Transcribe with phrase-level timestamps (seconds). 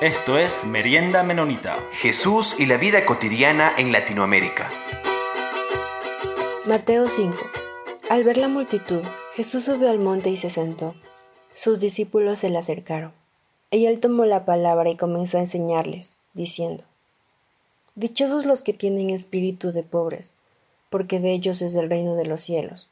[0.00, 1.76] Esto es Merienda Menonita.
[1.92, 4.70] Jesús y la vida cotidiana en Latinoamérica.
[6.64, 7.36] Mateo 5.
[8.08, 9.02] Al ver la multitud,
[9.34, 10.94] Jesús subió al monte y se sentó.
[11.54, 13.12] Sus discípulos se le acercaron.
[13.70, 16.82] Y él tomó la palabra y comenzó a enseñarles, diciendo,
[17.94, 20.32] Dichosos los que tienen espíritu de pobres,
[20.88, 22.88] porque de ellos es el reino de los cielos.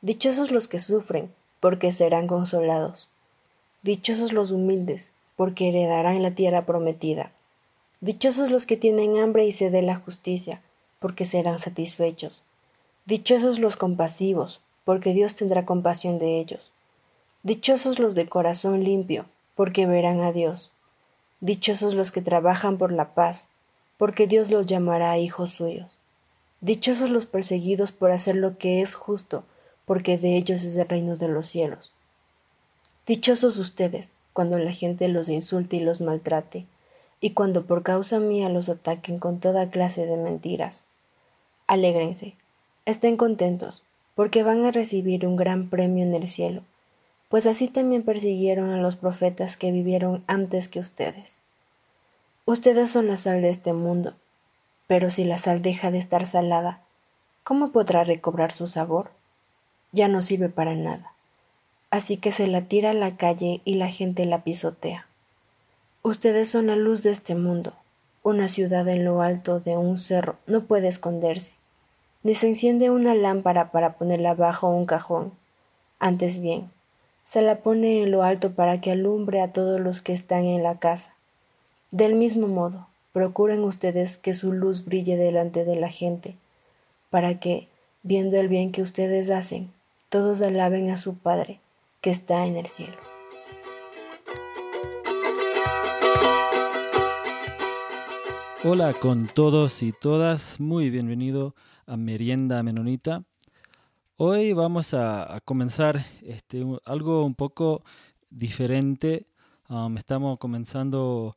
[0.00, 3.10] Dichosos los que sufren, porque serán consolados.
[3.82, 7.30] Dichosos los humildes, porque heredarán la tierra prometida.
[8.00, 10.62] Dichosos los que tienen hambre y sed de la justicia,
[10.98, 12.42] porque serán satisfechos.
[13.06, 16.72] Dichosos los compasivos, porque Dios tendrá compasión de ellos.
[17.44, 20.72] Dichosos los de corazón limpio, porque verán a Dios.
[21.40, 23.46] Dichosos los que trabajan por la paz,
[23.96, 26.00] porque Dios los llamará hijos suyos.
[26.60, 29.44] Dichosos los perseguidos por hacer lo que es justo,
[29.84, 31.92] porque de ellos es el reino de los cielos.
[33.06, 36.64] Dichosos ustedes, cuando la gente los insulte y los maltrate,
[37.20, 40.84] y cuando por causa mía los ataquen con toda clase de mentiras.
[41.66, 42.36] Alégrense,
[42.86, 43.82] estén contentos,
[44.14, 46.62] porque van a recibir un gran premio en el cielo,
[47.28, 51.38] pues así también persiguieron a los profetas que vivieron antes que ustedes.
[52.44, 54.14] Ustedes son la sal de este mundo,
[54.86, 56.80] pero si la sal deja de estar salada,
[57.42, 59.10] ¿cómo podrá recobrar su sabor?
[59.90, 61.17] Ya no sirve para nada
[61.90, 65.06] así que se la tira a la calle y la gente la pisotea.
[66.02, 67.72] Ustedes son la luz de este mundo.
[68.22, 71.52] Una ciudad en lo alto de un cerro no puede esconderse,
[72.22, 75.32] ni se enciende una lámpara para ponerla bajo un cajón.
[75.98, 76.70] Antes bien,
[77.24, 80.62] se la pone en lo alto para que alumbre a todos los que están en
[80.62, 81.14] la casa.
[81.90, 86.36] Del mismo modo, procuren ustedes que su luz brille delante de la gente,
[87.10, 87.68] para que,
[88.02, 89.72] viendo el bien que ustedes hacen,
[90.10, 91.60] todos alaben a su Padre
[92.00, 92.96] que está en el cielo.
[98.64, 101.54] Hola con todos y todas, muy bienvenido
[101.86, 103.24] a Merienda Menonita.
[104.16, 107.84] Hoy vamos a, comenzar este, algo un poco
[108.30, 109.28] diferente.
[109.68, 111.36] Um, estamos comenzando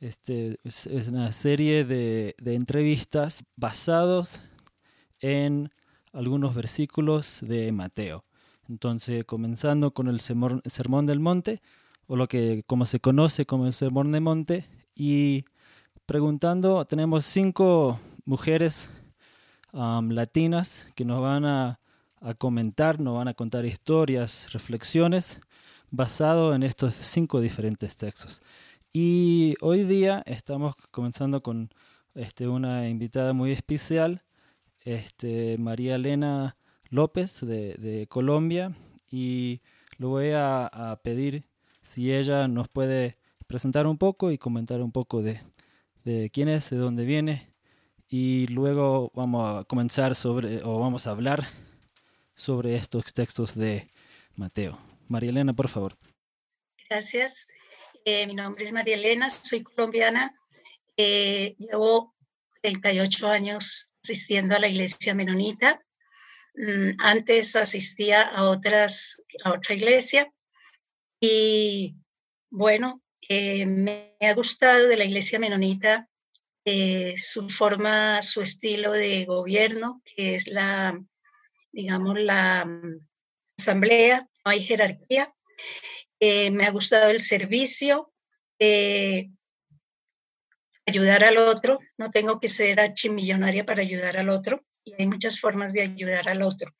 [0.00, 4.42] este, es una serie de, de entrevistas basados
[5.20, 5.70] en
[6.12, 8.25] algunos versículos de Mateo.
[8.68, 11.62] Entonces, comenzando con el Sermón del Monte,
[12.06, 15.44] o lo que como se conoce como el Sermón del Monte, y
[16.06, 18.90] preguntando, tenemos cinco mujeres
[19.72, 21.80] latinas que nos van a,
[22.38, 25.40] comentar, nos van a contar historias, reflexiones,
[25.90, 28.40] basado en estos cinco diferentes textos.
[28.92, 31.70] Y hoy día estamos comenzando con
[32.14, 34.22] este, una invitada muy especial,
[34.84, 36.56] este, María Elena
[36.90, 38.74] López de, Colombia
[39.10, 39.60] y
[39.98, 41.44] le voy a, pedir
[41.82, 45.40] si ella nos puede presentar un poco y comentar un poco de,
[46.32, 47.52] quién es, de dónde viene
[48.08, 51.48] y luego vamos a comenzar sobre o vamos a hablar
[52.34, 53.90] sobre estos textos de
[54.34, 54.78] Mateo.
[55.08, 55.96] María Elena, por favor.
[56.88, 57.48] Gracias.
[58.04, 60.32] Eh, mi nombre es María Elena, soy colombiana.
[60.96, 62.14] Eh, llevo
[62.62, 65.85] 38 años asistiendo a la iglesia menonita
[66.98, 70.32] antes asistía a otras, a otra iglesia
[71.20, 71.96] y
[72.50, 76.08] bueno, eh, me ha gustado de la iglesia menonita
[76.64, 81.00] eh, su forma, su estilo de gobierno, que es la,
[81.72, 83.06] digamos, la mm,
[83.58, 85.32] asamblea, no hay jerarquía.
[86.20, 88.12] Eh, me ha gustado el servicio,
[90.86, 95.40] ayudar al otro, no tengo que ser archimillonaria para ayudar al otro y hay muchas
[95.40, 96.72] formas de ayudar al otro.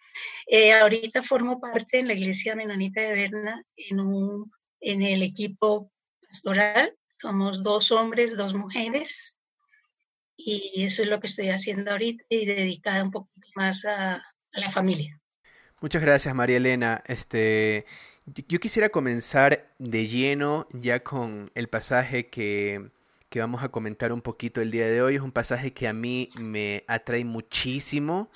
[0.46, 4.50] Eh, ahorita formo parte en la Iglesia Menonita de Berna en, un,
[4.80, 5.90] en el equipo
[6.26, 6.96] pastoral.
[7.18, 9.38] Somos dos hombres, dos mujeres
[10.36, 14.60] y eso es lo que estoy haciendo ahorita y dedicada un poco más a, a
[14.60, 15.20] la familia.
[15.80, 17.02] Muchas gracias María Elena.
[17.06, 17.86] Este,
[18.26, 22.90] yo quisiera comenzar de lleno ya con el pasaje que
[23.28, 25.16] que vamos a comentar un poquito el día de hoy.
[25.16, 28.30] Es un pasaje que a mí me atrae muchísimo.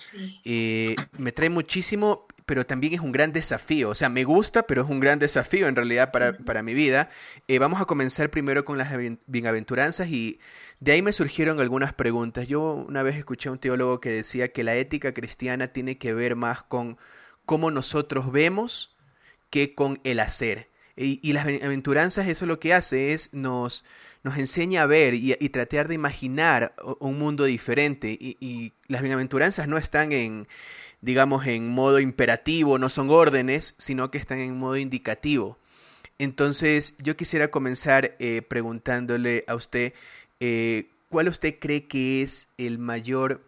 [0.45, 3.91] Eh, me trae muchísimo, pero también es un gran desafío.
[3.91, 7.09] O sea, me gusta, pero es un gran desafío en realidad para, mi vida.
[7.47, 8.91] Eh, vamos a comenzar primero con las
[9.27, 10.41] bienaventuranzas y
[10.81, 12.49] de ahí me surgieron algunas preguntas.
[12.49, 16.15] Yo una vez escuché a un teólogo que decía que la ética cristiana tiene que
[16.15, 16.99] ver más con
[17.45, 18.97] cómo nosotros vemos
[19.51, 20.69] que con el hacer.
[20.97, 23.85] Y, y las bienaventuranzas eso lo que hace es nos
[24.23, 28.17] nos enseña a ver y, tratar de imaginar un mundo diferente.
[28.21, 30.49] Y, las bienaventuranzas no están en,
[31.01, 35.59] digamos, en modo imperativo, no son órdenes, sino que están en modo indicativo.
[36.19, 39.95] Entonces, yo quisiera comenzar eh, preguntándole a usted,
[40.41, 43.43] eh, ¿cuál usted cree que es el mayor,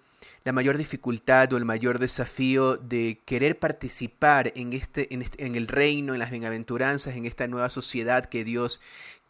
[0.45, 5.55] la mayor dificultad o el mayor desafío de querer participar en, este, en, este, en
[5.57, 8.81] el reino, en las bienaventuranzas, en esta nueva sociedad que Dios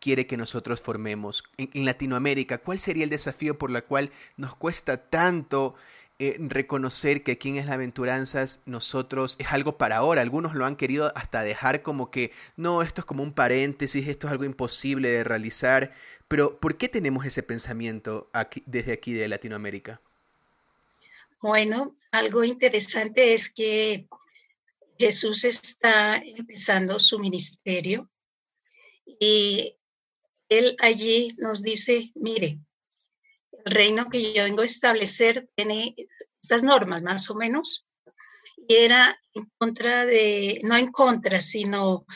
[0.03, 1.45] quiere que nosotros formemos?
[1.57, 5.77] En, Latinoamérica, ¿cuál sería el desafío por el cual nos cuesta tanto
[6.19, 10.21] eh, reconocer que aquí en las aventuranzas nosotros es algo para ahora.
[10.21, 14.27] Algunos lo han querido hasta dejar como que, no, esto es como un paréntesis, esto
[14.27, 15.93] es algo imposible de realizar.
[16.29, 20.01] Pero ¿por qué tenemos ese pensamiento aquí, desde aquí de Latinoamérica?
[21.41, 24.07] Bueno, algo interesante es que
[24.99, 28.09] Jesús está empezando su ministerio
[29.19, 29.77] y
[30.59, 32.59] él allí nos dice, mire,
[33.65, 35.95] el reino que yo vengo a establecer tiene
[36.43, 37.87] estas normas más o menos,
[38.69, 42.07] y era en contra de, no en contra, sino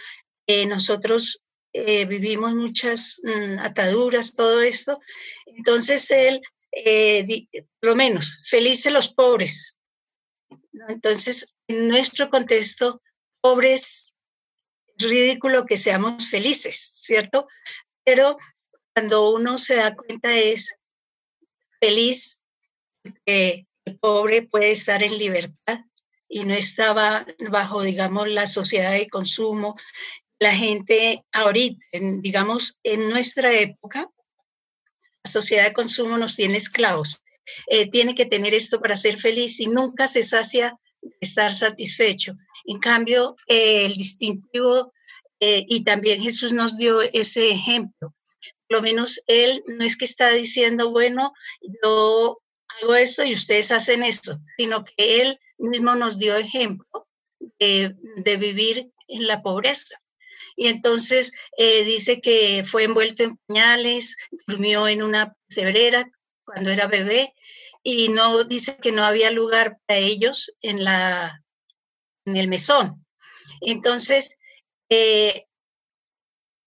[0.47, 1.43] eh, nosotros
[1.73, 5.01] eh, vivimos muchas mm, ataduras, todo esto.
[5.47, 6.41] Entonces él,
[6.73, 7.47] eh,
[7.81, 9.79] lo menos, felices los pobres.
[10.89, 13.03] Entonces, en nuestro contexto,
[13.41, 14.15] pobres,
[14.99, 17.47] ridículo que seamos felices, ¿cierto?
[18.07, 18.39] Pero
[18.95, 20.77] cuando uno se da cuenta es
[21.81, 22.41] feliz
[23.27, 25.81] que el pobre puede estar en libertad
[26.29, 29.77] y no estaba bajo, digamos, la sociedad de consumo.
[30.39, 31.85] La gente ahorita,
[32.21, 34.09] digamos, en nuestra época,
[35.25, 37.25] la sociedad de consumo nos tiene esclavos.
[37.67, 40.79] Eh, tiene que tener esto para ser feliz y nunca se sacia
[41.21, 42.35] estar satisfecho.
[42.67, 44.93] En cambio, el distintivo,
[45.41, 48.15] eh, y también Jesús nos dio ese ejemplo,
[48.69, 51.33] lo menos él no es que está diciendo, bueno,
[51.83, 52.41] yo
[52.83, 57.07] hago esto y ustedes hacen esto, sino que él mismo nos dio ejemplo
[57.59, 57.95] de,
[58.39, 59.97] vivir en la pobreza.
[60.57, 64.17] Y entonces eh, dice que fue envuelto en pañales,
[64.47, 66.11] durmió en una sebrera
[66.45, 67.35] cuando era bebé
[67.83, 71.43] y no dice que no había lugar para ellos en la
[72.25, 73.07] en el mesón.
[73.61, 74.39] Entonces,
[74.89, 75.47] eh,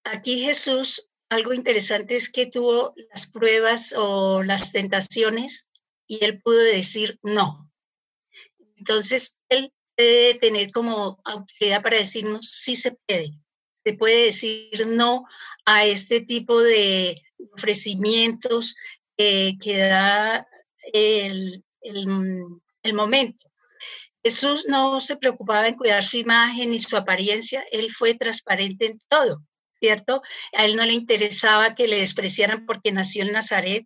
[0.04, 5.70] aquí Jesús algo interesante es que tuvo las pruebas o las tentaciones
[6.08, 7.72] y él pudo decir no.
[8.78, 13.32] Entonces, él puede tener como autoridad para decirnos sí se puede.
[13.86, 15.26] Se puede decir no
[15.66, 17.22] a este tipo de
[17.54, 18.76] ofrecimientos
[19.16, 20.48] que da
[20.94, 21.64] el
[22.94, 23.49] momento.
[24.24, 29.02] Jesús no se preocupaba en cuidar su imagen ni su apariencia, él fue transparente en
[29.08, 29.44] todo.
[29.80, 30.22] ¿cierto?
[30.54, 33.86] A él no le interesaba que le despreciaran porque nació en Nazaret,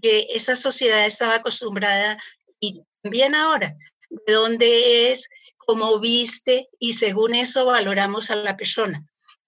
[0.00, 2.18] que esa sociedad estaba acostumbrada,
[2.60, 3.76] y también ahora,
[4.08, 9.04] de dónde es, cómo viste, y según eso valoramos a la persona.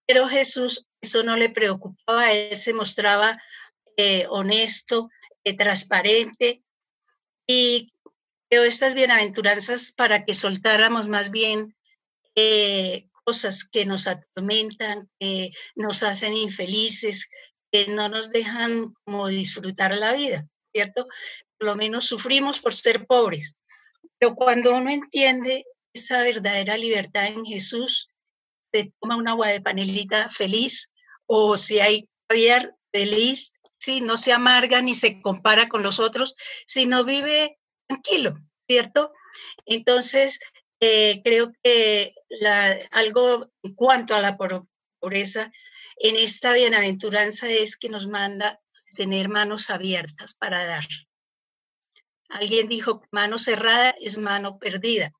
[0.07, 3.41] Pero Jesús eso no le preocupaba, él se mostraba
[3.97, 5.11] eh, honesto,
[5.45, 6.63] eh, transparente,
[7.47, 7.93] y
[8.51, 11.77] estas bienaventuranzas para que soltáramos más bien
[12.35, 17.29] eh, cosas que nos atormentan, que nos hacen infelices,
[17.71, 21.07] que no nos dejan como disfrutar la vida, ¿cierto?
[21.59, 23.61] Por lo menos sufrimos por ser pobres.
[24.19, 28.09] Pero cuando uno entiende esa verdadera libertad en Jesús,
[28.73, 30.91] se toma un agua de panelita feliz
[31.27, 36.35] o si hay caviar feliz, sí, no se amarga ni se compara con los otros,
[36.67, 37.58] sino vive
[37.89, 39.13] tranquilo, ¿cierto?
[39.67, 40.39] Entonces,
[40.81, 42.15] eh, creo que
[42.93, 45.51] algo en cuanto a la pobreza
[45.97, 48.61] en esta bienaventuranza es que nos manda
[48.95, 50.87] tener manos abiertas para dar.
[52.29, 55.13] Alguien dijo, mano cerrada es mano perdida.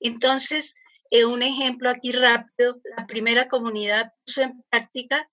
[0.00, 0.74] Entonces,
[1.10, 5.28] eh, un ejemplo aquí rápido, la primera comunidad puso en práctica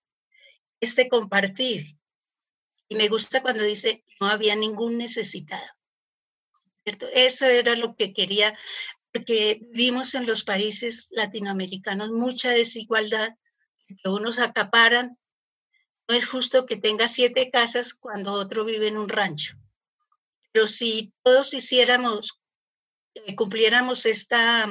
[0.82, 1.96] este compartir.
[2.88, 5.79] Y me gusta cuando dice, no había ningún necesitado.
[6.86, 8.58] Eso era lo que quería
[9.12, 13.36] porque vimos en los países latinoamericanos mucha desigualdad,
[13.88, 15.18] que unos acaparan.
[16.08, 19.56] No es justo que tenga siete casas cuando otro vive en un rancho.
[20.52, 22.40] Pero si todos hiciéramos,
[23.14, 24.64] eh, cumpliéramos esta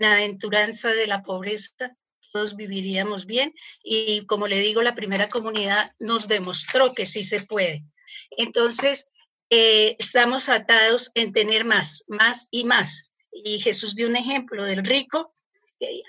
[0.00, 1.96] aventuranza de la pobreza,
[2.32, 3.54] todos viviríamos bien.
[3.82, 7.84] Y como le digo, la primera comunidad nos demostró que sí se puede.
[8.30, 9.10] Entonces,
[9.50, 13.10] eh, estamos atados en tener más, más y más.
[13.30, 15.32] Y Jesús dio un ejemplo del rico,
[15.78, 16.02] que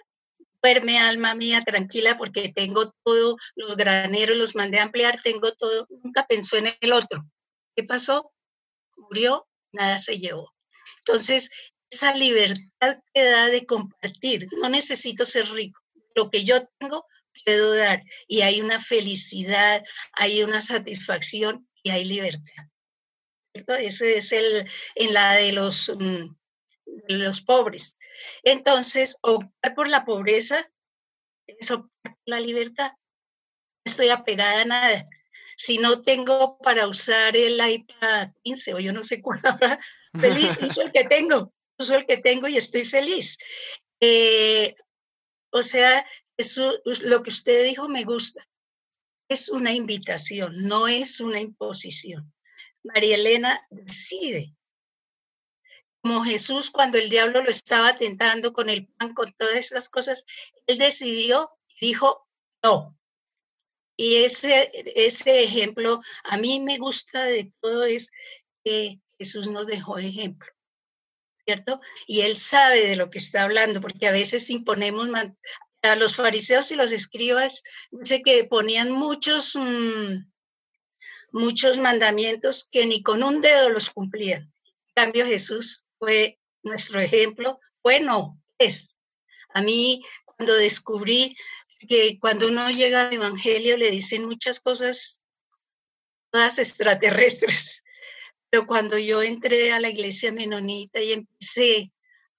[0.62, 5.88] duerme alma mía tranquila porque tengo todos los graneros, los mandé a ampliar, tengo todo,
[6.04, 7.24] nunca pensó en el otro.
[7.75, 8.32] ¿Qué pasó?
[8.98, 10.54] Murió, nada se llevó.
[11.00, 11.51] Entonces,
[11.89, 15.80] esa libertad que da de compartir, no necesito ser rico,
[16.15, 17.06] lo que yo tengo
[17.44, 22.65] puedo dar y hay una felicidad, hay una satisfacción y hay libertad.
[23.80, 26.36] Ese es el en la de los, mm,
[27.08, 27.98] los pobres.
[28.44, 30.70] Entonces, optar por la pobreza
[31.48, 32.92] es optar por la libertad.
[32.92, 35.06] No estoy apegada a nada.
[35.58, 39.80] Si no tengo para usar el iPad 15 o yo no sé cuál ahora,
[40.20, 43.38] feliz, uso el que tengo, uso el que tengo y estoy feliz.
[44.02, 44.76] Eh,
[45.52, 48.44] o sea, eso, lo que usted dijo me gusta.
[49.30, 52.35] Es una invitación, no es una imposición.
[52.86, 54.56] María Elena decide.
[56.01, 60.25] Como Jesús cuando el diablo lo estaba tentando con el pan, con todas esas cosas,
[60.68, 61.51] él decidió
[61.82, 62.27] y dijo,
[62.63, 62.98] no.
[63.98, 68.12] Y ese, ese ejemplo a mí me gusta de todo es
[68.63, 70.51] que Jesús nos dejó ejemplo.
[71.46, 71.80] ¿Cierto?
[72.08, 75.08] Y él sabe de lo que está hablando, porque a veces imponemos
[75.84, 77.62] a los fariseos y los escribas,
[77.92, 80.25] dice que ponían muchos, mm,
[81.36, 84.44] muchos mandamientos que ni con un dedo los cumplían.
[84.44, 87.60] En cambio, Jesús fue nuestro ejemplo.
[87.84, 88.96] Bueno, es.
[89.54, 91.36] A mí, cuando descubrí
[91.89, 95.22] que cuando uno llega al Evangelio le dicen muchas cosas,
[96.32, 97.84] todas extraterrestres,
[98.50, 101.92] pero cuando yo entré a la iglesia menonita y empecé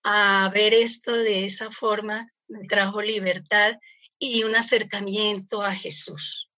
[0.05, 3.76] a ver esto de esa forma, me trajo libertad
[4.19, 6.49] y un acercamiento a Jesús.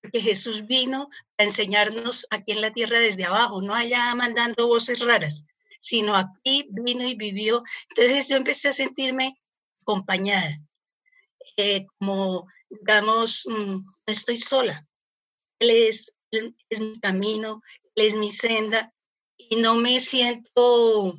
[0.00, 5.00] Porque Jesús vino a enseñarnos aquí en la tierra desde abajo, no allá mandando voces
[5.00, 5.46] raras,
[5.80, 7.62] sino aquí vino y vivió.
[7.90, 9.40] Entonces yo empecé a sentirme
[9.82, 10.50] acompañada,
[11.56, 14.84] eh, como, digamos, mm, no estoy sola.
[15.60, 17.62] Él es, es mi camino,
[17.94, 18.92] Él es mi senda
[19.38, 21.14] y no me siento,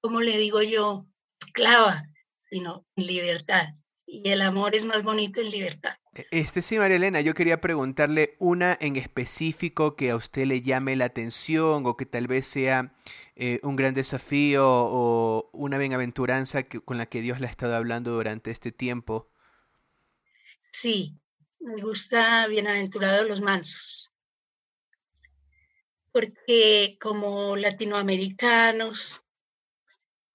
[0.00, 1.06] como le digo yo,
[1.40, 2.02] esclava,
[2.50, 3.74] sino libertad.
[4.06, 5.96] Y el amor es más bonito en libertad.
[6.14, 10.62] E, este sí, María Elena, yo quería preguntarle una en específico que a usted le
[10.62, 12.94] llame la atención o que tal vez sea
[13.36, 17.74] eh, un gran desafío o una bienaventuranza que, con la que Dios le ha estado
[17.74, 19.30] hablando durante este tiempo.
[20.70, 21.18] Sí,
[21.60, 24.12] me gusta bienaventurados los mansos,
[26.12, 29.22] porque como latinoamericanos,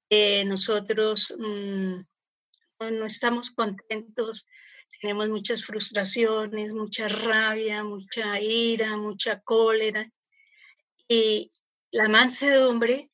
[0.10, 2.00] eh, nosotros mm,
[2.80, 4.48] no estamos contentos,
[5.00, 10.10] tenemos muchas frustraciones, mucha rabia, mucha ira, mucha cólera.
[11.08, 11.52] Y
[11.92, 13.10] la mansedumbre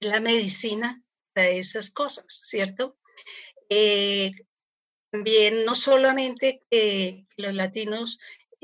[0.00, 1.02] es la medicina
[1.34, 2.96] de esas cosas, ¿cierto?
[3.68, 4.32] Eh,
[5.10, 6.62] también no solamente
[7.36, 8.18] los latinos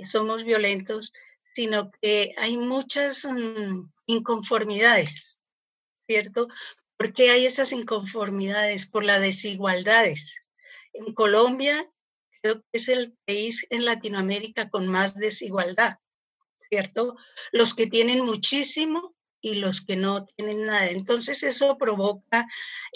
[0.08, 1.12] somos violentos,
[1.54, 5.40] sino que hay muchas mm, inconformidades,
[6.06, 6.48] ¿cierto?
[6.96, 8.86] ¿Por qué hay esas inconformidades?
[8.86, 10.36] Por las desigualdades.
[10.92, 11.90] En Colombia
[12.42, 15.96] creo que es el país en Latinoamérica con más desigualdad,
[16.68, 17.16] ¿cierto?
[17.52, 20.90] Los que tienen muchísimo y los que no tienen nada.
[20.90, 22.46] Entonces eso provoca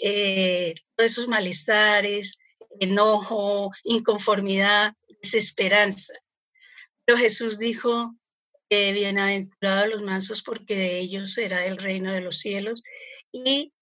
[0.01, 2.37] eh, todos esos malestares,
[2.79, 6.13] enojo, inconformidad, desesperanza.
[7.05, 8.15] Pero Jesús dijo,
[8.69, 12.83] eh, bienaventurados los mansos porque de ellos será el reino de los cielos.
[13.31, 13.73] Y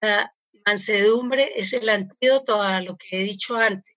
[0.00, 0.34] la
[0.66, 3.94] mansedumbre es el antídoto a lo que he dicho antes,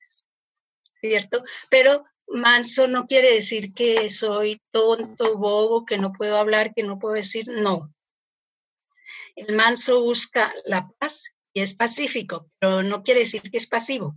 [1.04, 1.44] ¿cierto?
[1.70, 6.98] Pero manso no quiere decir que soy tonto, bobo, que no puedo hablar, que no
[6.98, 7.94] puedo decir no.
[9.36, 14.16] El manso busca la paz y es pacífico, pero no quiere decir que es pasivo.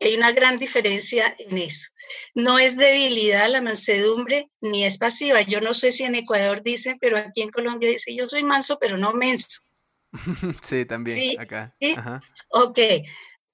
[0.00, 1.90] Hay una gran diferencia en eso.
[2.34, 5.40] No es debilidad la mansedumbre ni es pasiva.
[5.42, 8.78] Yo no sé si en Ecuador dicen, pero aquí en Colombia dice, yo soy manso,
[8.78, 9.60] pero no menso.
[10.62, 11.74] sí, también acá.
[12.50, 12.78] Ok,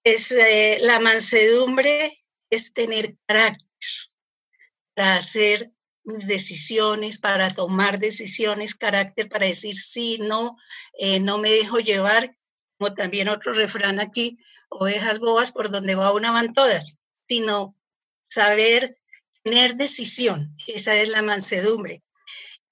[0.05, 3.69] es, eh, la mansedumbre es tener carácter
[4.95, 5.73] para hacer
[6.05, 10.57] mis decisiones, para tomar decisiones, carácter para decir sí, no,
[10.99, 12.37] eh, no me dejo llevar,
[12.79, 17.77] como también otro refrán aquí, ovejas bobas por donde va una van todas, sino
[18.29, 18.99] saber
[19.45, 22.03] tener decisión, esa es la mansedumbre.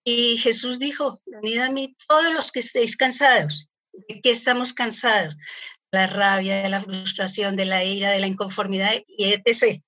[0.02, 3.70] Y Jesús dijo, venid a mí todos los que estéis cansados
[4.08, 5.36] ¿De qué estamos cansados?
[5.92, 9.82] La rabia, de la frustración, de la ira, de la inconformidad y etc.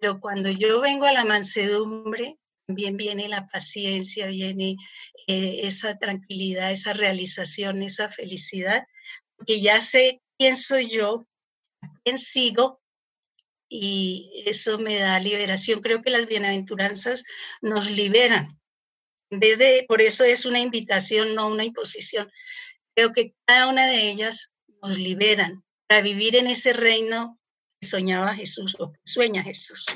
[0.00, 4.76] Pero cuando yo vengo a la mansedumbre, también viene la paciencia, viene
[5.26, 8.84] eh, esa tranquilidad, esa realización, esa felicidad,
[9.36, 11.26] porque ya sé quién soy yo,
[12.04, 12.82] quién sigo,
[13.74, 15.80] y eso me da liberación.
[15.80, 17.24] Creo que las bienaventuranzas
[17.62, 18.60] nos liberan.
[19.88, 22.30] Por eso es una invitación, no una imposición.
[22.94, 27.38] Creo que cada una de ellas nos liberan para vivir en ese reino
[27.80, 29.86] que soñaba Jesús o que sueña Jesús.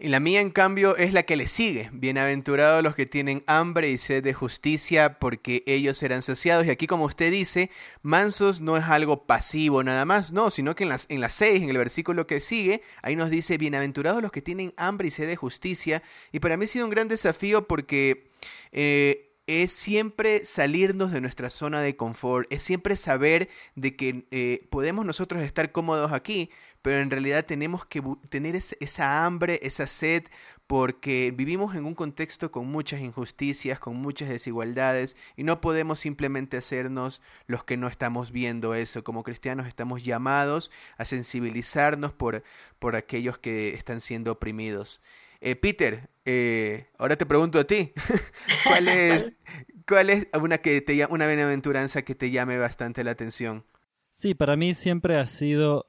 [0.00, 1.90] Y la mía, en cambio, es la que le sigue.
[1.92, 6.66] Bienaventurados los que tienen hambre y sed de justicia, porque ellos serán saciados.
[6.66, 7.68] Y aquí, como usted dice,
[8.02, 11.64] mansos no es algo pasivo nada más, no, sino que en las, en las seis,
[11.64, 15.26] en el versículo que sigue, ahí nos dice, bienaventurados los que tienen hambre y sed
[15.26, 16.04] de justicia.
[16.30, 18.30] Y para mí ha sido un gran desafío porque...
[18.70, 24.68] Eh, es siempre salirnos de nuestra zona de confort, es siempre saber de que eh,
[24.68, 26.50] podemos nosotros estar cómodos aquí,
[26.82, 30.24] pero en realidad tenemos que tener esa hambre, esa sed,
[30.66, 36.58] porque vivimos en un contexto con muchas injusticias, con muchas desigualdades, y no podemos simplemente
[36.58, 39.02] hacernos los que no estamos viendo eso.
[39.02, 42.44] Como cristianos estamos llamados a sensibilizarnos por,
[42.78, 45.00] por aquellos que están siendo oprimidos.
[45.40, 47.90] Eh, Peter, eh, ahora te pregunto a ti,
[48.64, 49.32] ¿cuál es,
[49.88, 53.64] cuál es una, que te, una bienaventuranza que te llame bastante la atención?
[54.10, 55.86] Sí, para mí siempre ha sido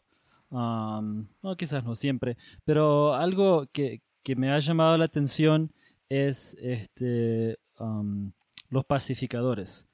[0.50, 4.01] no, quizás no siempre, pero algo que,
[4.38, 5.74] me ha llamado la atención
[6.08, 7.58] es este,
[8.69, 9.89] los pacificadores,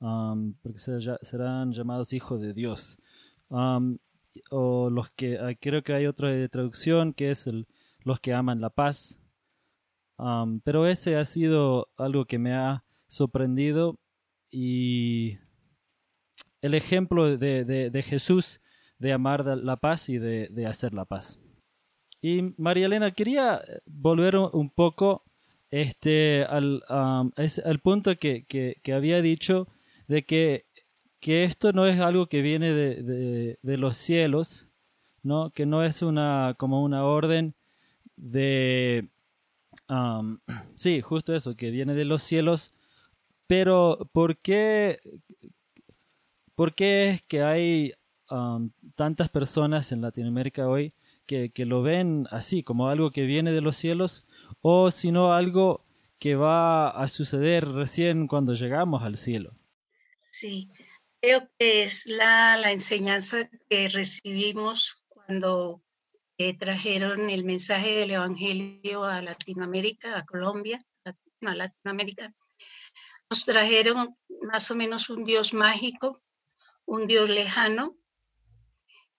[0.00, 2.98] porque serán llamados hijos de Dios.
[4.50, 7.68] o los que, ah, creo que hay otra traducción que es el,
[8.02, 9.20] los que aman la paz.
[10.64, 13.98] Pero ese ha sido algo que me ha sorprendido
[14.50, 15.38] y
[16.62, 18.60] el ejemplo de, de Jesús
[18.98, 21.40] de amar la paz y de, hacer la paz.
[22.20, 25.24] Y María Elena, quería volver un poco
[25.70, 26.82] este, al,
[27.82, 29.68] punto que, había dicho
[30.08, 30.66] de que,
[31.20, 34.70] que, esto no es algo que viene de, los cielos,
[35.22, 35.50] ¿no?
[35.50, 37.54] que no es una, como una orden
[38.16, 39.10] de...
[40.74, 42.74] sí, justo eso, que viene de los cielos,
[43.46, 45.00] pero ¿por qué,
[46.54, 47.94] ¿por qué es que hay
[48.94, 50.94] tantas personas en Latinoamérica hoy
[51.26, 54.26] que, lo ven así, como algo que viene de los cielos,
[54.60, 55.84] o sino algo
[56.18, 59.56] que va a suceder recién cuando llegamos al cielo.
[60.30, 60.70] Sí,
[61.20, 65.82] creo que es la, enseñanza que recibimos cuando
[66.38, 72.32] eh, trajeron el mensaje del Evangelio a Latinoamérica, a Colombia, a Latinoamérica.
[73.30, 76.22] Nos trajeron más o menos un Dios mágico,
[76.84, 77.96] un Dios lejano,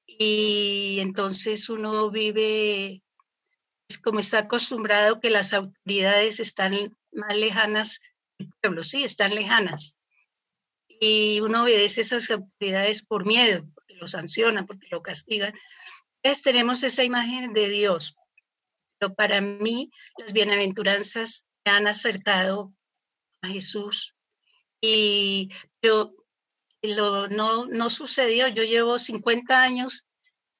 [0.06, 3.01] y entonces uno vive
[3.88, 8.01] es como está acostumbrado que las autoridades están más lejanas
[8.38, 9.99] el pueblo, sí, están lejanas.
[10.88, 15.54] Y uno obedece esas autoridades por miedo, porque lo sancionan, porque lo castigan.
[16.43, 18.15] Tenemos esa imagen de Dios.
[18.97, 22.73] Pero para mí las bienaventuranzas me han acercado
[23.41, 24.15] a Jesús.
[24.81, 26.15] Y pero
[26.81, 28.47] lo, no, no sucedió.
[28.47, 30.05] Yo llevo 50 años,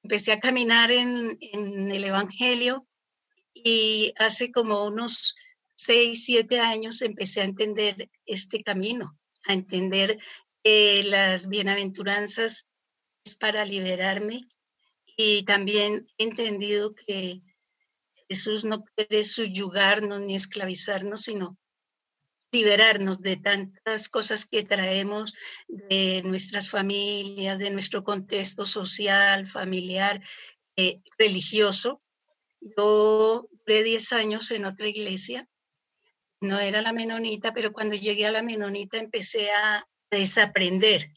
[0.04, 2.86] empecé a caminar en, en el Evangelio
[3.52, 5.34] y hace como unos
[5.74, 10.16] 6, 7 años empecé a entender este camino, a entender
[10.62, 12.68] que las bienaventuranzas
[13.24, 14.46] es para liberarme
[15.16, 17.40] y también he entendido que
[18.28, 21.58] Jesús no quiere subyugarnos ni esclavizarnos, sino
[22.52, 25.34] liberarnos de tantas cosas que traemos
[25.68, 30.22] de nuestras familias, de nuestro contexto social, familiar,
[30.76, 32.02] eh, religioso.
[32.60, 35.48] Yo duré 10 años en otra iglesia,
[36.40, 41.12] no era la menonita, pero cuando llegué a la menonita empecé a desaprender,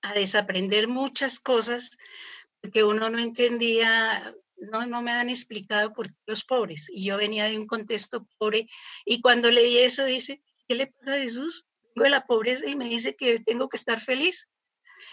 [0.00, 1.98] a desaprender muchas cosas
[2.70, 4.34] que uno no entendía
[4.70, 6.88] no, no me han explicado por qué los pobres.
[6.92, 8.68] Y yo venía de un contexto pobre
[9.04, 11.66] y cuando leí eso dice, ¿qué le pasa a Jesús?
[11.94, 14.48] Vengo de la pobreza y me dice que tengo que estar feliz.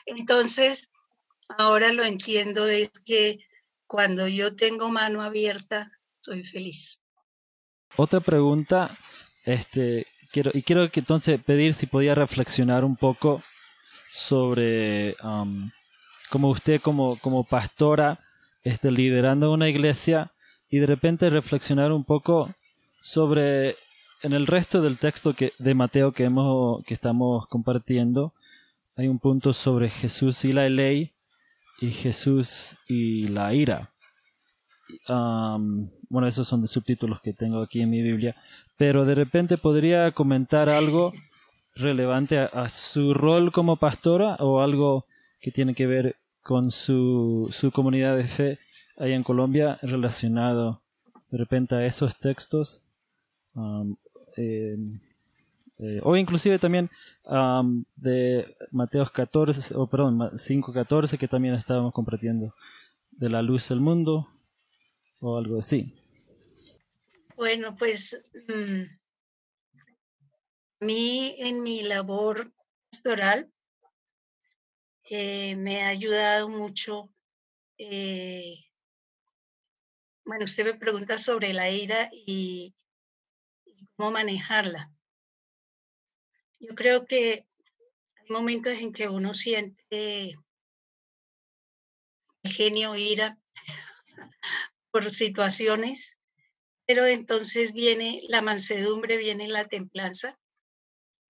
[0.06, 0.92] Entonces,
[1.58, 3.40] ahora lo entiendo, es que
[3.88, 7.02] cuando yo tengo mano abierta, soy feliz.
[7.96, 8.98] Otra pregunta,
[9.46, 13.42] este, quiero, y quiero que entonces pedir si podía reflexionar un poco
[14.12, 15.70] sobre um,
[16.30, 18.20] como usted como, como pastora
[18.64, 20.32] este, liderando una iglesia
[20.70, 22.54] y de repente reflexionar un poco
[23.02, 23.76] sobre
[24.22, 28.34] en el resto del texto que, de Mateo que, hemos, que estamos compartiendo,
[28.96, 31.14] hay un punto sobre Jesús y la ley
[31.80, 33.92] y Jesús y la ira.
[35.08, 38.36] bueno, esos son de subtítulos que tengo aquí en mi Biblia,
[38.78, 41.14] pero de repente podría comentar algo
[41.76, 45.06] relevante a su rol como pastora o algo
[45.40, 48.60] que tiene que ver con su, su comunidad de fe
[48.98, 50.82] ahí en Colombia relacionado
[51.30, 52.84] de repente a esos textos.
[53.54, 53.96] Um,
[54.38, 54.78] eh,
[56.04, 56.90] o inclusive también
[57.26, 62.54] um, de Mateo 14, o perdón, 5.14 que también estábamos compartiendo
[63.12, 64.28] de la luz del mundo
[65.20, 65.96] o algo así.
[67.38, 68.82] Bueno, pues mm,
[70.82, 72.52] a mí en mi labor
[72.92, 73.50] pastoral
[75.10, 77.10] me ha ayudado mucho.
[77.78, 78.56] Eh,
[80.24, 82.76] bueno, usted me pregunta sobre la ira y,
[83.96, 84.92] cómo manejarla.
[86.60, 87.46] Yo creo que
[88.16, 90.36] hay momentos en que uno siente
[92.44, 93.40] genio ira
[94.92, 96.20] por situaciones,
[96.86, 100.40] pero entonces viene la mansedumbre, viene la templanza,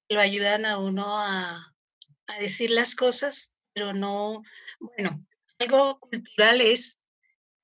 [0.10, 1.74] lo ayudan a uno a,
[2.28, 4.44] a decir las cosas, pero no,
[4.80, 5.26] bueno,
[5.60, 7.02] algo cultural es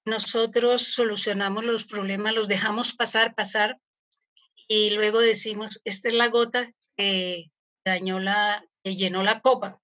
[0.05, 3.79] nosotros solucionamos los problemas, los dejamos pasar, pasar,
[4.67, 7.51] y luego decimos, esta es la gota que
[7.83, 9.81] dañó la, que llenó la copa.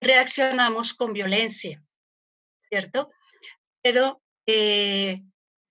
[0.00, 1.82] Reaccionamos con violencia,
[2.68, 3.10] ¿cierto?
[3.82, 5.22] Pero eh,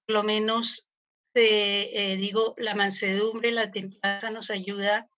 [0.08, 0.90] lo menos,
[1.34, 5.10] eh, digo, la mansedumbre, la templanza nos ayuda a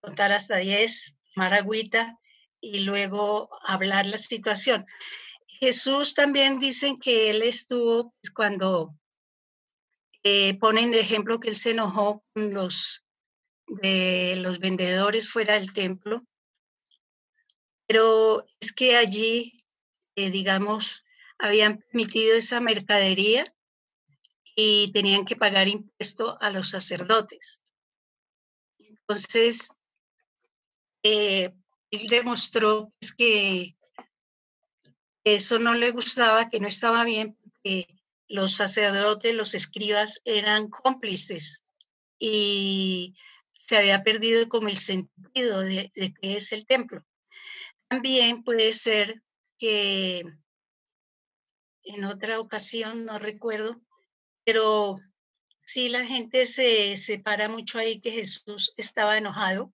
[0.00, 2.18] contar hasta 10, tomar agüita
[2.62, 4.86] y luego hablar la situación.
[5.60, 8.96] Jesús también dicen que él estuvo pues, cuando
[10.22, 13.04] eh, ponen de ejemplo que él se enojó con los
[13.66, 16.24] de los vendedores fuera del templo,
[17.86, 19.64] pero es que allí,
[20.14, 21.04] eh, digamos,
[21.38, 23.52] habían permitido esa mercadería
[24.54, 27.64] y tenían que pagar impuesto a los sacerdotes.
[28.78, 29.72] Entonces,
[31.02, 31.52] eh,
[31.92, 33.76] él demostró pues, que
[35.24, 37.86] eso no le gustaba, que no estaba bien, porque
[38.26, 41.64] los sacerdotes, los escribas eran cómplices
[42.18, 43.14] y
[43.66, 47.04] se había perdido como el sentido de, de qué es el templo.
[47.88, 49.22] También puede ser
[49.58, 50.24] que
[51.84, 53.80] en otra ocasión, no recuerdo,
[54.44, 54.96] pero
[55.64, 59.72] sí la gente se separa mucho ahí que Jesús estaba enojado.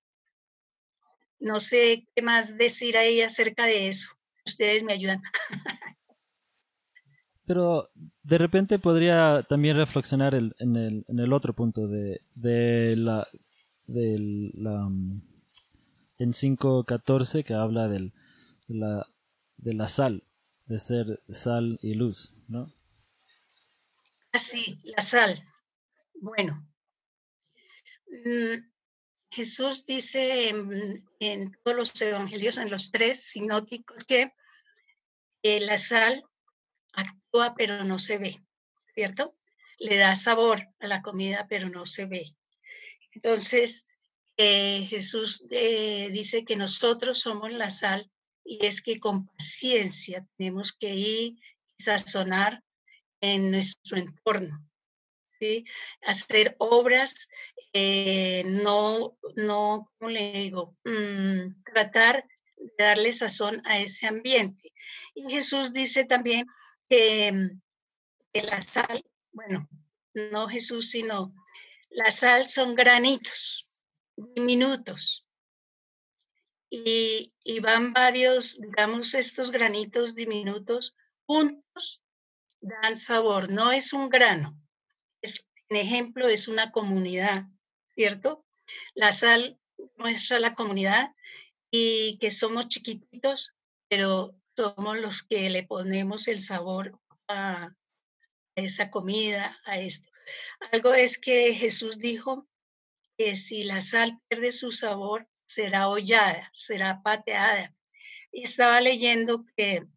[1.40, 5.22] No sé qué más decir ahí acerca de eso ustedes me ayudan.
[7.46, 7.88] Pero
[8.22, 13.27] de repente podría también reflexionar en, el, en, el, otro punto de, de la,
[13.87, 15.22] de la mm,
[16.18, 18.12] en 5.14 que habla del,
[18.66, 19.07] de, la,
[19.57, 20.24] de la sal,
[20.66, 22.70] de ser sal y luz, ¿no?
[24.33, 25.42] Así, ah, la sal.
[26.20, 26.68] Bueno,
[28.27, 28.67] mm,
[29.31, 34.33] Jesús dice en, todos los evangelios, en los tres sinóticos, que
[35.43, 36.25] la sal
[36.93, 38.43] actúa pero no se ve,
[38.95, 39.37] ¿cierto?
[39.79, 42.25] Le da sabor a la comida pero no se ve.
[43.12, 43.88] Entonces,
[44.37, 48.11] eh, Jesús eh, dice que nosotros somos la sal
[48.45, 52.62] y es que con paciencia tenemos que ir y sazonar
[53.21, 54.64] en nuestro entorno.
[55.41, 55.64] ¿sí?
[56.03, 57.29] Hacer obras
[57.72, 60.76] eh, no, no, ¿cómo le digo?
[60.85, 62.26] Mm, tratar
[62.57, 64.72] de darle sazón a ese ambiente.
[65.14, 66.46] Y Jesús dice también
[66.88, 67.61] que, mm,
[68.33, 69.68] que la sal, bueno,
[70.14, 71.35] no Jesús, sino
[71.90, 73.83] la sal son granitos
[74.16, 75.26] diminutos.
[76.70, 82.04] Y, y van varios, digamos, estos granitos diminutos juntos
[82.61, 83.50] dan sabor.
[83.50, 84.61] No es un grano,
[85.22, 87.46] es, en ejemplo, es una comunidad.
[87.99, 88.47] ¿Cierto?
[88.95, 89.59] La sal
[89.97, 91.17] muestra la comunidad
[91.69, 93.57] y que somos chiquititos,
[93.89, 97.75] pero somos los que le ponemos el sabor a
[98.55, 100.11] esa comida, a esto.
[100.71, 102.49] Algo es que Jesús dijo
[103.17, 107.75] que si la sal pierde su sabor, será hollada, será pateada.
[108.31, 109.89] Y estaba leyendo que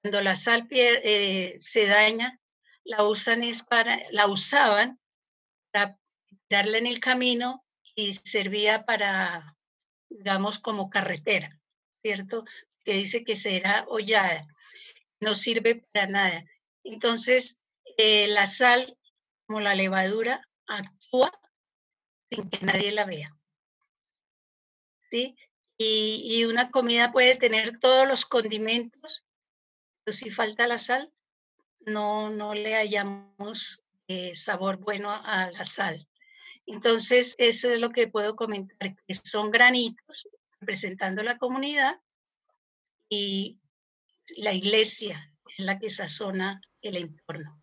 [0.00, 2.40] cuando la sal eh, se daña,
[2.82, 4.98] la usan es para, la usaban
[5.70, 6.00] para
[6.48, 9.56] darle en el camino y servía para,
[10.08, 11.60] digamos, como carretera,
[12.02, 12.44] ¿cierto?
[12.84, 14.46] Que dice que será hollada,
[15.20, 16.44] no sirve para nada.
[16.82, 17.64] Entonces,
[17.96, 18.98] eh, la sal,
[19.46, 21.30] como la levadura, actúa
[22.30, 23.36] sin que nadie la vea.
[25.10, 25.36] ¿Sí?
[25.76, 29.24] Y, una comida puede tener todos los condimentos,
[30.04, 31.12] pero si falta la sal,
[31.80, 36.08] no, no le hallamos eh, sabor bueno a la sal.
[36.66, 40.28] Entonces, eso es lo que puedo comentar, que son granitos
[40.60, 42.00] representando la comunidad
[43.08, 43.60] y
[44.36, 47.62] la iglesia es la que sazona el entorno.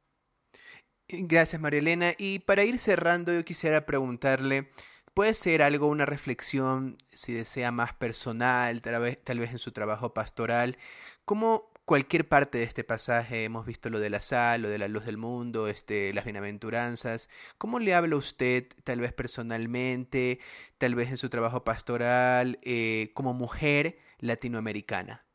[1.08, 2.14] Gracias, María Elena.
[2.18, 4.72] Y para ir cerrando, yo quisiera preguntarle,
[5.14, 9.72] ¿puede ser algo, una reflexión, si desea más personal, tal vez, tal vez en su
[9.72, 10.78] trabajo pastoral?
[11.26, 14.88] ¿Cómo, cualquier parte de este pasaje, hemos visto lo de la sal, lo de la
[14.88, 17.28] luz del mundo, este, las bienaventuranzas.
[17.58, 20.40] ¿Cómo le habla usted, tal vez personalmente,
[20.78, 25.28] tal vez en su trabajo pastoral, eh, como mujer latinoamericana?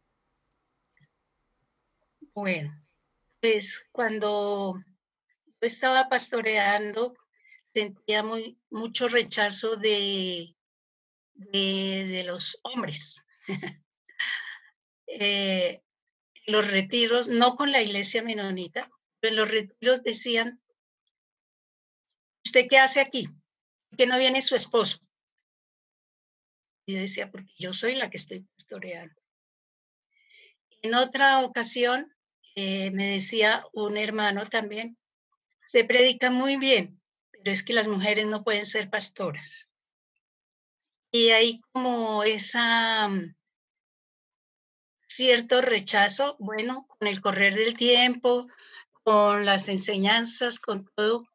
[2.33, 2.75] Bueno,
[3.43, 4.79] pues cuando
[5.45, 7.19] yo estaba pastoreando,
[7.75, 10.57] sentía muy, mucho rechazo de,
[11.35, 13.27] de, los hombres.
[15.07, 15.83] eh,
[16.47, 20.63] los retiros, no con la iglesia menonita, pero en los retiros decían,
[22.45, 23.29] ¿usted qué hace aquí?
[23.89, 24.99] ¿Por qué no viene su esposo?
[26.87, 29.21] Y yo decía, porque yo soy la que estoy pastoreando.
[30.83, 32.15] En otra ocasión
[32.55, 34.97] eh, me decía un hermano también,
[35.73, 39.69] se predica muy bien, pero es que las mujeres no pueden ser pastoras.
[41.11, 43.35] Y hay como esa mm,
[45.17, 48.47] cierto rechazo, bueno, con el correr del tiempo,
[49.03, 51.27] con las enseñanzas, con todo,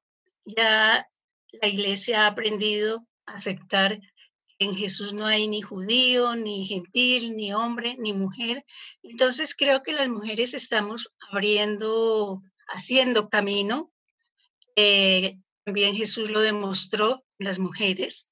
[0.46, 1.10] ya
[1.52, 7.36] la iglesia ha aprendido a aceptar que en Jesús no hay ni judío, ni gentil,
[7.36, 8.64] ni hombre, ni mujer.
[9.02, 13.92] Entonces creo que las mujeres estamos abriendo, haciendo camino.
[14.76, 18.32] Eh, también Jesús lo demostró las mujeres.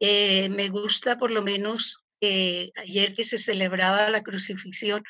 [0.00, 5.02] Eh, me gusta por lo menos eh, ayer que se celebraba la crucifixión,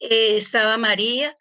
[0.00, 1.36] eh, estaba María,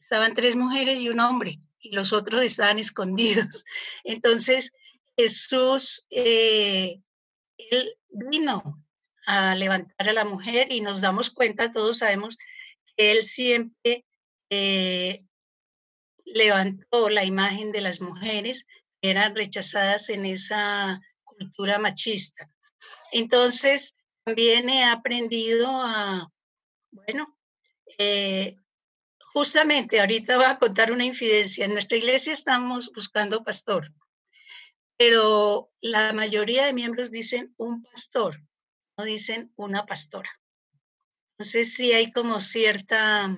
[0.00, 3.64] estaban tres mujeres y un hombre, y los otros estaban escondidos.
[4.04, 4.72] Entonces,
[5.16, 7.00] Jesús, eh,
[7.58, 8.82] él vino
[9.26, 12.38] a levantar a la mujer y nos damos cuenta, todos sabemos
[12.96, 14.04] que él siempre
[16.24, 18.66] levantó la imagen de las mujeres
[19.00, 22.50] que eran rechazadas en esa cultura machista.
[23.12, 26.30] Entonces, también he aprendido a,
[26.90, 27.36] bueno,
[27.98, 28.56] eh,
[29.32, 31.64] justamente ahorita voy a contar una infidencia.
[31.64, 33.92] En nuestra iglesia estamos buscando pastor,
[34.96, 38.40] pero la mayoría de miembros dicen un pastor,
[38.96, 40.30] no dicen una pastora.
[41.38, 43.34] Entonces sí hay como cierta,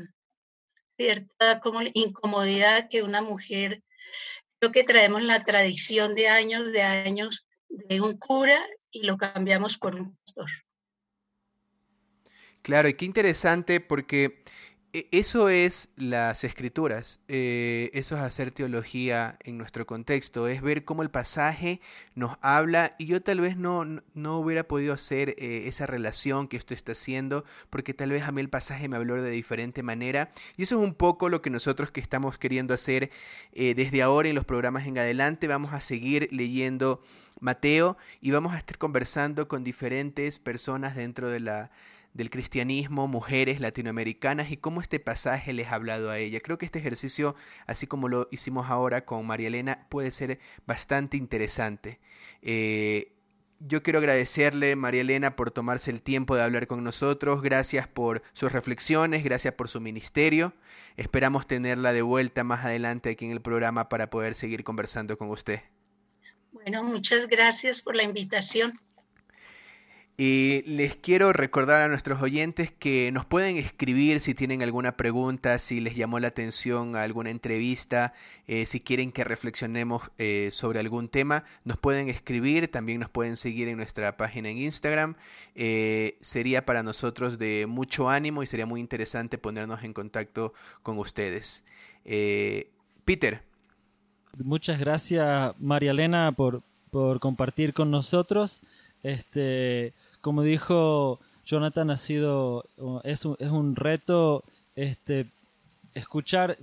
[0.96, 3.82] cierta como incomodidad que una mujer,
[4.58, 9.78] creo que traemos la tradición de años, de años de un cura y lo cambiamos
[9.78, 10.50] por un pastor.
[12.62, 14.42] Claro, y qué interesante porque
[14.92, 20.84] e, eso es las escrituras, eh, eso es hacer teología en nuestro contexto, es ver
[20.84, 21.80] cómo el pasaje
[22.14, 26.56] nos habla y yo tal vez no, no hubiera podido hacer eh, esa relación que
[26.56, 30.30] esto está haciendo porque tal vez a mí el pasaje me habló de diferente manera
[30.56, 33.10] y eso es un poco lo que nosotros que estamos queriendo hacer
[33.54, 37.02] eh, desde ahora en los programas en adelante, vamos a seguir leyendo
[37.40, 41.70] Mateo y vamos a estar conversando con diferentes personas dentro de la
[42.14, 46.40] del cristianismo, mujeres latinoamericanas y cómo este pasaje les ha hablado a ella.
[46.40, 47.34] Creo que este ejercicio,
[47.66, 52.00] así como lo hicimos ahora con María Elena, puede ser bastante interesante.
[52.42, 53.12] Eh,
[53.60, 57.42] yo quiero agradecerle, María Elena, por tomarse el tiempo de hablar con nosotros.
[57.42, 60.52] Gracias por sus reflexiones, gracias por su ministerio.
[60.96, 65.30] Esperamos tenerla de vuelta más adelante aquí en el programa para poder seguir conversando con
[65.30, 65.60] usted.
[66.50, 68.72] Bueno, muchas gracias por la invitación.
[70.18, 75.58] Y les quiero recordar a nuestros oyentes que nos pueden escribir si tienen alguna pregunta,
[75.58, 78.12] si les llamó la atención alguna entrevista,
[78.46, 83.38] eh, si quieren que reflexionemos eh, sobre algún tema, nos pueden escribir, también nos pueden
[83.38, 85.16] seguir en nuestra página en Instagram.
[85.54, 90.98] Eh, sería para nosotros de mucho ánimo y sería muy interesante ponernos en contacto con
[90.98, 91.64] ustedes.
[93.04, 93.42] Peter.
[94.36, 98.62] Muchas gracias, María Elena, por, por compartir con nosotros.
[99.02, 102.64] Este, como dijo Jonathan, ha sido,
[103.04, 104.44] es un, es un reto
[104.76, 105.26] este,
[105.94, 106.56] escuchar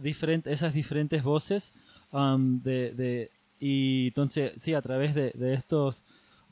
[0.46, 1.74] esas diferentes voces
[2.12, 6.04] um, de, de, y entonces, sí, a través de, de estos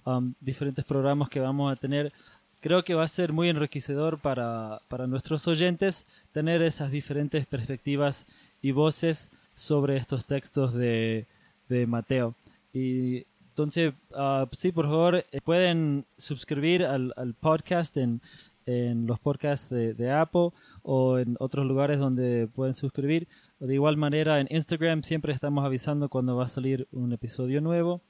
[0.05, 2.11] um, diferentes programas que vamos a tener,
[2.59, 8.27] creo que va a ser muy enriquecedor para, para nuestros oyentes tener esas diferentes perspectivas
[8.61, 11.27] y voces sobre estos textos de,
[11.69, 12.35] de Mateo.
[12.73, 13.25] Y
[13.57, 18.21] entonces, uh, sí, por favor, eh, pueden suscribir al, al podcast en,
[18.67, 20.51] en, los podcasts de, de, Apple
[20.83, 23.27] o en otros lugares donde pueden suscribir.
[23.59, 28.03] De igual manera, en Instagram siempre estamos avisando cuando va a salir un episodio nuevo.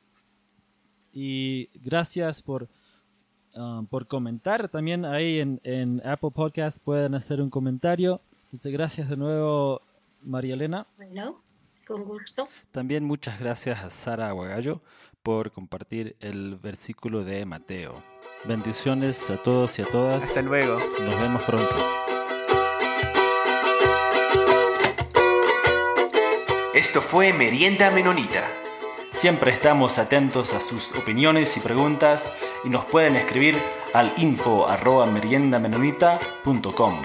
[1.14, 2.68] Y gracias por,
[3.56, 4.68] uh, por comentar.
[4.68, 8.20] También ahí en, en Apple Podcast pueden hacer un comentario.
[8.48, 9.82] Entonces, gracias de nuevo,
[10.22, 10.88] María Elena.
[10.98, 11.42] Bueno,
[11.88, 12.50] con gusto.
[12.72, 14.82] También muchas gracias a Sara Aguagallo
[15.28, 18.02] por compartir el versículo de Mateo.
[18.46, 20.24] Bendiciones a todos y a todas.
[20.24, 20.80] Hasta luego.
[21.04, 21.76] Nos vemos pronto.
[26.74, 28.48] Esto fue Merienda Menonita.
[29.12, 32.32] Siempre estamos atentos a sus opiniones y preguntas
[32.64, 33.62] y nos pueden escribir
[33.94, 37.02] al info arroba meriendamenonita.com.